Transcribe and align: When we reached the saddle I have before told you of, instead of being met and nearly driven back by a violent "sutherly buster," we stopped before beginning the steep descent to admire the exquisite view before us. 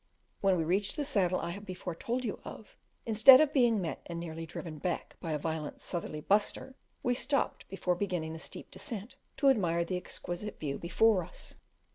When 0.39 0.57
we 0.57 0.63
reached 0.63 0.95
the 0.95 1.05
saddle 1.05 1.39
I 1.39 1.51
have 1.51 1.63
before 1.63 1.93
told 1.93 2.25
you 2.25 2.39
of, 2.43 2.75
instead 3.05 3.39
of 3.39 3.53
being 3.53 3.79
met 3.79 4.01
and 4.07 4.19
nearly 4.19 4.47
driven 4.47 4.79
back 4.79 5.15
by 5.19 5.31
a 5.31 5.37
violent 5.37 5.79
"sutherly 5.79 6.21
buster," 6.21 6.73
we 7.03 7.13
stopped 7.13 7.69
before 7.69 7.93
beginning 7.93 8.33
the 8.33 8.39
steep 8.39 8.71
descent 8.71 9.15
to 9.37 9.49
admire 9.51 9.85
the 9.85 9.97
exquisite 9.97 10.59
view 10.59 10.79
before 10.79 11.23
us. 11.23 11.53